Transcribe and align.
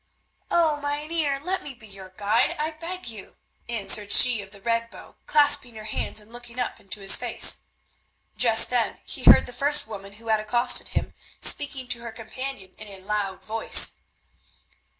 "Oh! 0.49 0.77
Mynheer, 0.77 1.39
let 1.39 1.61
me 1.61 1.75
be 1.75 1.85
your 1.85 2.09
guide, 2.17 2.55
I 2.57 2.71
beg 2.71 3.05
you," 3.07 3.37
answered 3.69 4.11
she 4.11 4.41
of 4.41 4.49
the 4.49 4.59
red 4.59 4.89
bow 4.89 5.17
clasping 5.27 5.75
her 5.75 5.83
hands 5.83 6.19
and 6.19 6.33
looking 6.33 6.57
up 6.57 6.79
into 6.79 7.01
his 7.01 7.15
face. 7.15 7.59
Just 8.35 8.71
then 8.71 8.97
he 9.05 9.25
heard 9.25 9.45
the 9.45 9.53
first 9.53 9.85
woman 9.85 10.13
who 10.13 10.29
had 10.29 10.39
accosted 10.39 10.87
him 10.97 11.13
speaking 11.39 11.87
to 11.89 11.99
her 12.01 12.11
companion 12.11 12.73
in 12.79 12.87
a 12.87 13.05
loud 13.05 13.43
voice. 13.43 13.97